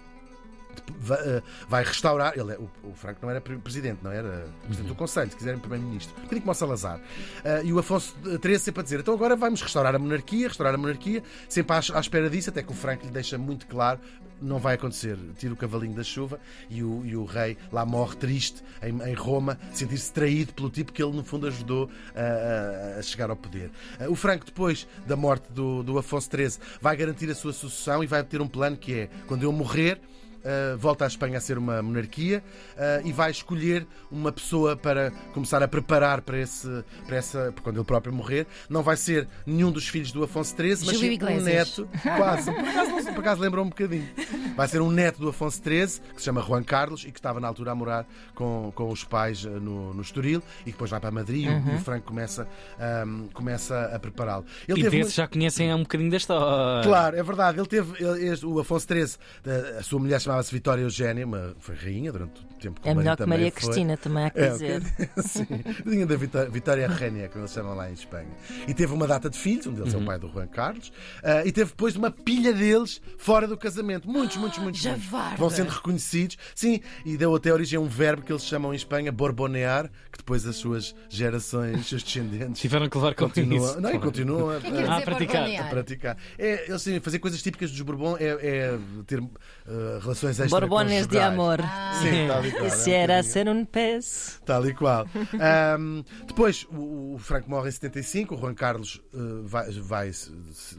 vai, 1.00 1.20
eh, 1.20 1.42
vai 1.68 1.84
restaurar. 1.84 2.34
Ele, 2.38 2.54
é- 2.54 2.58
o, 2.58 2.94
Franco 2.96 3.20
não 3.22 3.30
era 3.30 3.42
pre- 3.42 3.58
presidente, 3.58 4.00
não 4.04 4.12
era 4.12 4.48
presidente 4.64 4.88
do 4.90 4.96
Conselho, 4.96 5.30
se 5.32 5.38
quiserem, 5.38 5.60
primeiro-ministro. 5.60 6.14
Um 6.18 6.22
bocadinho 6.24 6.42
como 6.42 6.52
o 6.52 6.56
Salazar. 6.56 7.00
Eh, 7.44 7.62
e 7.66 7.74
o 7.74 7.80
Afonso 7.80 8.16
XIII 8.44 8.60
sempre 8.60 8.82
a 8.82 8.84
dizer: 8.84 9.00
então 9.00 9.14
agora 9.14 9.36
vamos 9.36 9.62
restaurar 9.62 9.96
a 9.96 10.00
monarquia, 10.00 10.48
restaurar 10.48 10.74
a 10.76 10.78
monarquia, 10.78 11.24
sempre 11.50 11.76
à, 11.76 11.80
espera 12.00 12.30
disso, 12.30 12.50
até 12.50 12.64
que 12.64 12.72
o 12.72 12.76
Franco 12.76 13.06
lhe 13.06 13.12
deixa 13.12 13.38
muito 13.38 13.66
claro. 13.68 14.00
Não 14.42 14.60
vai 14.60 14.76
acontecer. 14.76 15.18
Tira 15.38 15.54
o 15.54 15.56
cavalinho 15.56 15.94
da 15.94 16.04
chuva 16.04 16.38
e 16.70 16.84
o, 16.84 17.06
e 17.06 17.16
o 17.16 17.24
rei 17.24 17.58
lá 17.72 17.86
morre 17.86 18.18
triste 18.18 18.62
em, 18.82 18.90
em 19.10 19.14
Roma, 19.14 19.58
sentir-se 19.72 20.12
traído 20.12 20.52
pelo 20.54 20.70
tipo 20.70 20.92
que 20.92 21.02
ele, 21.02 21.16
no 21.16 21.24
fundo, 21.24 21.48
ajudou 21.48 21.90
a, 22.14 23.00
a- 23.00 23.02
chegar 23.02 23.30
ao 23.30 23.36
poder. 23.38 23.72
Eh, 24.00 24.10
O 24.10 24.16
Franco, 24.16 24.46
depois 24.46 24.86
da 25.08 25.16
morte 25.16 25.50
do, 25.52 25.82
do 25.84 25.98
Afonso 25.98 26.30
XIII, 26.30 26.58
vai 26.82 26.96
garantir 26.98 27.30
a 27.30 27.36
sua 27.36 27.54
sucessão 27.54 28.04
e 28.04 28.08
vai 28.08 28.22
ter 28.24 28.42
um 28.42 28.48
plano 28.48 28.76
que 28.76 28.94
é: 28.94 29.10
quando 29.28 29.44
eu 29.44 29.52
morrer, 29.54 30.02
Uh, 30.44 30.78
volta 30.78 31.06
à 31.06 31.08
Espanha 31.08 31.38
a 31.38 31.42
ser 31.42 31.58
uma 31.58 31.82
monarquia 31.82 32.44
uh, 32.76 33.08
e 33.08 33.14
vai 33.14 33.32
escolher 33.32 33.88
uma 34.12 34.30
pessoa 34.32 34.76
para 34.76 35.10
começar 35.34 35.64
a 35.64 35.68
preparar 35.70 36.22
para, 36.22 36.38
esse, 36.38 36.68
para 37.08 37.16
essa. 37.16 37.44
Porque 37.54 37.62
quando 37.62 37.78
ele 37.78 37.86
próprio 37.86 38.14
morrer, 38.14 38.46
não 38.70 38.84
vai 38.84 38.98
ser 38.98 39.28
nenhum 39.46 39.72
dos 39.72 39.88
filhos 39.88 40.12
do 40.12 40.22
Afonso 40.24 40.54
XIII, 40.56 40.70
mas 40.86 40.98
sim 40.98 41.18
um 41.40 41.42
neto. 41.42 41.88
Quase. 42.18 42.52
Por 42.52 42.60
acaso, 42.68 43.14
por 43.14 43.20
acaso 43.22 43.42
lembrou 43.42 43.64
um 43.66 43.70
bocadinho. 43.70 44.08
Vai 44.56 44.68
ser 44.68 44.82
um 44.82 44.92
neto 44.92 45.20
do 45.20 45.30
Afonso 45.30 45.62
XIII, 45.64 46.02
que 46.14 46.20
se 46.20 46.26
chama 46.26 46.42
Juan 46.42 46.64
Carlos 46.64 47.06
e 47.06 47.12
que 47.12 47.20
estava 47.20 47.40
na 47.40 47.48
altura 47.48 47.72
a 47.72 47.76
morar 47.76 48.06
com, 48.36 48.72
com 48.76 48.90
os 48.90 49.04
pais 49.06 49.46
uh, 49.46 49.50
no, 49.50 49.94
no 49.94 50.02
Estoril 50.02 50.42
e 50.62 50.66
que 50.66 50.72
depois 50.72 50.92
vai 50.92 51.00
para 51.00 51.10
Madrid 51.12 51.46
e 51.46 51.50
o- 51.50 51.72
e 51.74 51.76
o 51.76 51.80
Franco 51.80 52.06
começa, 52.08 52.48
um, 53.08 53.28
começa 53.34 53.92
a 53.96 53.98
prepará-lo. 54.00 54.46
Ele 54.68 54.82
E 54.82 54.84
teve 54.84 55.04
já 55.10 55.28
conhecem 55.28 55.74
um 55.74 55.80
bocadinho 55.84 56.12
da 56.12 56.18
história. 56.18 56.84
Claro, 56.84 57.16
é 57.16 57.24
verdade. 57.24 57.60
Ele 57.60 57.68
teve 57.68 58.04
ele- 58.04 58.28
este- 58.28 58.46
o 58.46 58.60
Afonso 58.60 58.86
XIII, 58.88 59.18
a 59.80 59.84
sua 59.84 60.00
mulher 60.00 60.20
chamava-se 60.34 60.52
Vitória 60.52 60.82
Eugénia, 60.82 61.26
uma, 61.26 61.56
foi 61.60 61.76
rainha 61.76 62.12
durante 62.12 62.42
o 62.42 62.54
tempo 62.60 62.82
que 62.82 62.90
É 62.90 62.94
melhor 62.96 63.16
que 63.16 63.26
Maria 63.26 63.52
foi. 63.52 63.62
Cristina, 63.62 63.98
também 63.98 64.26
há 64.26 64.30
que 64.32 64.40
É, 64.40 64.50
dizer. 64.50 64.82
Sim, 65.24 65.46
Rainha 65.86 66.06
da 66.06 66.16
Vitória, 66.16 66.50
Vitória 66.50 66.88
Rainha, 66.88 67.30
como 67.30 67.42
eles 67.44 67.52
chamam 67.54 67.76
lá 67.76 67.90
em 67.90 67.94
Espanha. 67.94 68.28
E 68.68 68.74
teve 68.74 68.94
uma 68.94 69.08
data 69.08 69.30
de 69.30 69.38
filhos, 69.38 69.68
um 69.68 69.74
deles 69.74 69.94
é 69.94 69.98
o 69.98 70.04
pai 70.06 70.18
do 70.18 70.28
Juan 70.30 70.48
Carlos, 70.48 70.92
ah, 71.24 71.46
e 71.46 71.52
teve 71.52 71.70
depois 71.72 71.96
uma 71.96 72.10
pilha 72.10 72.52
deles 72.54 73.02
fora 73.18 73.48
do 73.48 73.58
casamento. 73.58 74.10
Muitos, 74.10 74.38
muitos, 74.38 74.60
muitos, 74.60 74.84
muitos. 74.84 75.04
javarda. 75.04 75.38
Vão 75.38 75.50
sendo 75.50 75.70
reconhecidos. 75.70 76.38
Sim, 76.56 76.80
e 77.06 77.16
deu 77.18 77.36
até 77.36 77.54
origem 77.54 77.78
a 77.78 77.82
um 77.82 77.88
verbo 77.88 78.24
que 78.24 78.32
eles 78.32 78.44
chamam 78.44 78.74
em 78.74 78.76
Espanha 78.76 79.12
borbonear, 79.12 79.90
que 80.12 80.18
depois 80.18 80.46
as 80.48 80.56
suas 80.56 80.96
gerações, 81.10 81.80
os 81.82 81.88
seus 81.90 82.04
descendentes. 82.04 82.62
Tiveram 82.62 82.90
que 82.90 82.98
levar 82.98 83.14
com 83.14 83.26
Continuam, 83.28 83.66
isso. 83.72 83.82
não, 83.82 83.90
e 83.90 83.94
claro. 83.94 84.06
continuam 84.08 84.50
a, 84.50 84.60
Quer 84.60 84.68
Ah, 84.68 84.72
dizer, 84.72 84.90
a 84.90 85.02
praticar, 85.02 85.50
a 85.60 85.64
praticar. 85.70 86.18
É, 86.38 86.70
eles 86.70 86.84
têm, 86.84 87.00
fazer 87.00 87.20
coisas 87.20 87.42
típicas 87.42 87.72
dos 87.72 87.82
Bourbon 87.82 88.18
é, 88.20 88.26
é 88.28 88.80
ter 89.06 89.20
uh, 89.20 89.30
relações 90.02 90.23
extra 90.30 90.48
Borbones 90.48 91.08
de 91.08 91.20
amor. 91.20 91.60
Sim, 92.02 92.28
tal 92.28 92.46
e 92.46 92.52
qual. 92.58 92.70
Se 92.70 92.92
é 92.92 92.98
um 92.98 93.04
era 93.04 93.24
ser 93.24 93.50
um 93.50 93.66
pez. 93.66 94.42
Tal 94.46 94.66
e 94.68 94.74
qual. 94.74 95.08
Ahm, 95.40 96.04
depois, 96.28 96.66
o, 96.72 97.16
o 97.16 97.18
Franco 97.18 97.50
morre 97.50 97.70
em 97.70 97.72
75, 97.72 98.36
o 98.36 98.38
Juan 98.38 98.54
Carlos 98.54 99.02
eh, 99.14 99.18
vai, 99.44 99.72
vai 99.72 100.12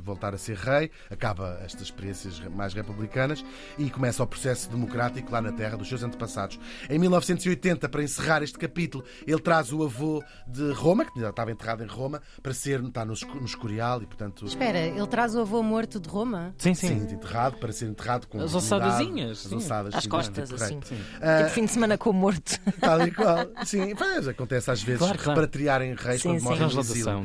voltar 0.02 0.34
a 0.34 0.38
ser 0.38 0.56
rei, 0.56 0.90
acaba 1.10 1.58
estas 1.64 1.82
experiências 1.82 2.38
mais 2.50 2.74
republicanas 2.74 3.44
e 3.78 3.90
começa 3.90 4.22
o 4.22 4.26
processo 4.26 4.70
democrático 4.70 5.30
lá 5.32 5.40
na 5.40 5.52
terra 5.52 5.76
dos 5.76 5.88
seus 5.88 6.02
antepassados. 6.02 6.58
Em 6.88 6.98
1980, 6.98 7.88
para 7.88 8.02
encerrar 8.02 8.42
este 8.42 8.58
capítulo, 8.58 9.04
ele 9.26 9.40
traz 9.40 9.72
o 9.72 9.82
avô 9.82 10.22
de 10.46 10.72
Roma, 10.72 11.04
que 11.04 11.20
já 11.20 11.30
estava 11.30 11.50
enterrado 11.50 11.82
em 11.82 11.86
Roma, 11.86 12.20
para 12.42 12.54
ser, 12.54 12.82
está 12.82 13.04
no, 13.04 13.14
no 13.34 13.44
Escorial 13.44 14.02
e, 14.02 14.06
portanto. 14.06 14.46
Espera, 14.46 14.78
ele 14.78 15.06
traz 15.06 15.34
o 15.34 15.40
avô 15.40 15.62
morto 15.62 16.00
de 16.00 16.08
Roma? 16.08 16.54
Sim, 16.58 16.74
Sim, 16.74 17.00
sim. 17.00 17.14
enterrado 17.14 17.56
para 17.58 17.72
ser 17.72 17.86
enterrado 17.86 18.26
com 18.26 18.40
As 18.40 18.54
ossadazinhas, 18.54 19.33
as 19.38 19.50
sim. 19.50 19.56
ossadas, 19.56 19.94
Às 19.94 20.06
costas, 20.06 20.50
correto. 20.50 20.78
assim. 20.84 20.96
Ah, 21.20 21.38
Tipo 21.38 21.50
fim 21.50 21.64
de 21.66 21.70
semana 21.72 21.98
com 21.98 22.10
o 22.10 22.12
morto. 22.12 22.58
Tal 22.80 23.06
e 23.06 23.10
qual. 23.10 23.46
Sim, 23.64 23.94
pois, 23.96 24.28
acontece 24.28 24.70
às 24.70 24.82
vezes 24.82 24.98
Claro, 25.00 25.18
claro. 25.18 25.40
repatriarem 25.40 25.94
reis 25.94 26.22
Sim, 26.22 26.28
quando 26.30 26.38
sim. 26.38 26.44
morrem 26.44 26.60
no 26.62 26.70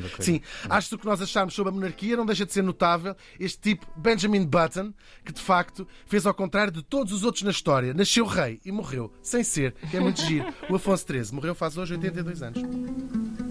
coisa. 0.09 0.23
Sim, 0.23 0.41
acho 0.69 0.89
que 0.89 0.95
o 0.95 0.97
que 0.99 1.05
nós 1.05 1.21
achámos 1.21 1.53
sobre 1.53 1.71
a 1.71 1.75
monarquia 1.75 2.15
não 2.17 2.25
deixa 2.25 2.45
de 2.45 2.53
ser 2.53 2.61
notável 2.61 3.15
este 3.39 3.59
tipo, 3.59 3.87
Benjamin 3.95 4.45
Button, 4.45 4.93
que 5.25 5.31
de 5.33 5.41
facto 5.41 5.87
fez 6.05 6.25
ao 6.25 6.33
contrário 6.33 6.71
de 6.71 6.83
todos 6.83 7.13
os 7.13 7.23
outros 7.23 7.43
na 7.43 7.51
história. 7.51 7.93
Nasceu 7.93 8.25
rei 8.25 8.59
e 8.65 8.71
morreu 8.71 9.11
sem 9.21 9.43
ser, 9.43 9.73
que 9.89 9.97
é 9.97 9.99
muito 9.99 10.21
giro. 10.21 10.45
O 10.69 10.75
Afonso 10.75 11.05
XIII 11.07 11.33
morreu 11.33 11.55
faz 11.55 11.77
hoje 11.77 11.93
82 11.93 12.41
anos. 12.43 13.48